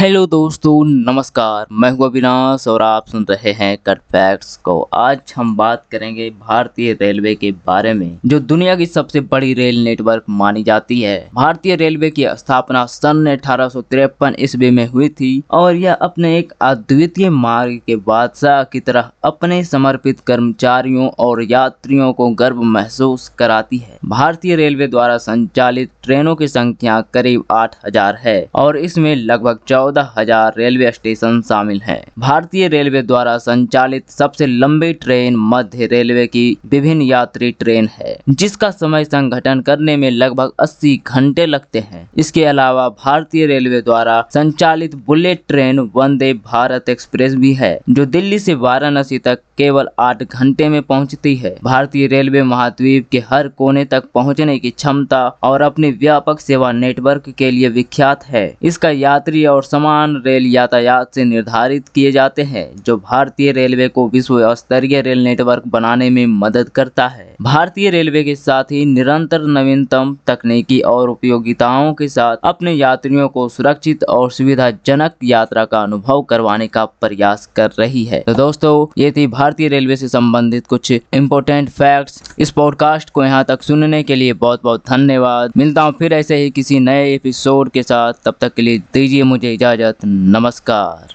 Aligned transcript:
Hello 0.00 0.24
दोस्तों, 0.26 0.72
नमस्कार। 0.86 1.66
मैं 1.72 1.90
हूँ 1.90 2.04
अविनाश 2.04 2.66
और 2.68 2.82
आप 2.82 3.06
सुन 3.06 3.24
रहे 3.30 3.52
हैं 3.52 3.76
कट 3.86 3.98
फैक्ट्स 4.12 4.54
को। 4.58 4.80
आज 4.94 5.32
हम 5.36 5.54
बात 5.56 5.82
करेंगे 5.92 6.28
भारतीय 6.30 6.92
रेलवे 6.92 7.34
के 7.34 7.50
बारे 7.66 7.92
में, 7.94 8.18
जो 8.26 8.38
दुनिया 8.40 8.76
की 8.76 8.86
सबसे 8.86 9.20
बड़ी 9.22 9.52
रेल 9.54 9.82
नेटवर्क 9.84 10.24
मानी 10.30 10.62
जाती 10.62 11.00
है। 11.00 11.18
भारतीय 11.34 11.76
रेलवे 11.76 12.10
की 12.10 12.24
स्थापना 12.36 12.84
सन 12.86 13.26
अठारह 13.32 13.68
सौ 13.68 13.80
तिरपन 13.82 14.36
ईस्वी 14.38 14.70
में 14.70 14.86
हुई 14.86 15.08
थी 15.10 15.42
और 15.50 15.74
यह 15.74 15.94
अपने 15.94 16.36
एक 16.38 16.52
अद्वितीय 16.60 17.30
मार्ग 17.30 17.80
के 17.86 17.96
बादशाह 17.98 18.62
की 18.62 18.80
तरह 18.80 19.10
अपने 19.24 19.62
समर्पित 19.64 20.20
कर्मचारियों 20.26 21.10
और 21.18 21.42
यात्रियों 21.42 22.12
को 22.12 22.30
गर्व 22.36 22.62
महसूस 22.70 23.28
कराती 23.38 23.78
है। 23.78 23.98
भारतीय 24.06 24.56
रेलवे 24.56 24.86
द्वारा 24.86 25.18
संचालित 25.18 25.92
ट्रेनों 26.02 26.34
की 26.36 26.48
संख्या 26.48 27.00
करीब 27.14 27.44
आठ 27.52 27.76
हज़ार 27.86 28.18
है 28.22 28.38
और 28.54 28.76
इसमें 28.78 29.14
लगभग 29.16 29.58
चौदह 29.66 29.88
हज़ार 29.98 30.54
रेलवे 30.56 30.90
स्टेशन 30.92 31.40
शामिल 31.42 31.80
हैं। 31.80 32.02
भारतीय 32.18 32.68
रेलवे 32.68 33.02
द्वारा 33.02 33.36
संचालित 33.38 34.08
सबसे 34.10 34.46
लंबी 34.46 34.92
ट्रेन 34.94 35.36
मध्य 35.48 35.86
रेलवे 35.86 36.26
की 36.26 36.46
विभिन्न 36.70 37.02
यात्री 37.02 37.50
ट्रेन 37.52 37.88
है, 37.92 38.16
जिसका 38.30 38.70
समय 38.70 39.04
संगठन 39.04 39.60
करने 39.60 39.96
में 39.96 40.10
लगभग 40.10 40.52
80 40.60 40.96
घंटे 41.06 41.46
लगते 41.46 41.78
हैं। 41.80 42.08
इसके 42.16 42.44
अलावा 42.44 42.88
भारतीय 42.96 43.46
रेलवे 43.46 43.80
द्वारा 43.80 44.20
संचालित 44.34 44.94
bullet 45.06 45.42
train 45.48 45.78
Vande 45.94 46.32
Bharat 46.34 46.88
express 46.88 47.34
भी 47.34 47.52
है, 47.54 47.78
जो 47.90 48.04
दिल्ली 48.06 48.38
से 48.38 48.54
वाराणसी 48.56 49.18
तक 49.18 49.40
केवल 49.58 49.88
आठ 49.98 50.22
घंटे 50.24 50.68
में 50.68 50.80
पहुँचती 50.82 51.34
है। 51.36 51.54
भारतीय 51.64 52.06
रेलवे 52.06 52.42
महाद्वीप 52.42 53.08
के 53.12 53.18
हर 53.30 53.48
कोने 53.50 53.84
तक 53.84 54.04
पहुँचने 54.14 54.58
की 54.58 54.70
क्षमता 54.70 55.26
और 55.42 55.62
अपने 55.62 55.90
व्यापक 55.92 56.40
सेवा 56.40 56.70
नेटवर्क 56.72 57.28
के 57.38 57.50
लिए 57.50 57.68
विख्यात 57.70 58.24
है। 58.24 58.42
इसका 58.62 58.90
यात्री 58.90 59.44
और 59.46 59.62
समान 59.80 60.16
रेल 60.26 60.46
यातायात 60.46 61.14
से 61.14 61.24
निर्धारित 61.24 61.88
किए 61.88 62.10
जाते 62.12 62.42
हैं, 62.42 62.64
जो 62.86 62.96
भारतीय 62.96 63.52
रेलवे 63.52 63.86
को 63.88 64.08
विश्व 64.08 64.54
स्तरीय 64.54 65.00
रेल 65.00 65.22
नेटवर्क 65.24 65.62
बनाने 65.66 66.08
में 66.10 66.26
मदद 66.26 66.68
करता 66.68 67.06
है। 67.08 67.36
भारतीय 67.42 67.90
रेलवे 67.90 68.22
के 68.24 68.34
साथ 68.34 68.72
ही 68.72 68.84
निरंतर 68.86 69.42
नवीनतम 69.48 70.16
तकनीकी 70.26 70.80
और 70.80 71.08
उपयोगिताओं 71.08 71.92
के 71.94 72.08
साथ 72.08 72.36
अपने 72.44 72.72
यात्रियों 72.72 73.28
को 73.28 73.48
सुरक्षित 73.48 74.04
और 74.04 74.30
सुविधाजनक 74.30 75.14
यात्रा 75.24 75.64
का 75.64 75.82
अनुभव 75.82 76.22
करवाने 76.22 76.66
का 76.66 76.84
प्रयास 76.84 77.46
कर 77.56 77.70
रही 77.78 78.04
है। 78.04 78.20
तो 78.20 78.34
दोस्तों, 78.34 78.86
ये 78.98 79.10
थी 79.10 79.26
भारतीय 79.28 79.68
रेलवे 79.68 79.96
से 79.96 80.08
संबंधित 80.08 80.66
कुछ 80.66 80.92
इम्पोर्टेंट 80.92 81.70
फैक्ट्स 81.70 82.22
इस 82.38 82.50
पॉडकास्ट 82.50 83.10
को 83.10 83.24
यहाँ 83.24 83.44
तक 83.44 83.62
सुनने 83.62 84.02
के 84.02 84.14
लिए 84.14 84.32
बहुत 84.44 84.62
बहुत 84.64 84.84
धन्यवाद। 84.90 85.52
मिलता 85.56 85.82
हूँ 85.82 85.94
फिर 85.98 86.12
ऐसे 86.12 86.36
ही 86.36 86.50
किसी 86.50 86.78
नए 86.80 87.12
एपिसोड 87.14 87.70
के 87.70 87.82
साथ। 87.82 88.22
तब 88.24 88.34
तक 88.40 88.54
के 88.54 88.62
लिए 88.62 88.78
दीजिए 88.94 89.22
मुझे 89.24 89.56
इजाज़त 89.74 90.04
नमस्कार। 90.04 91.08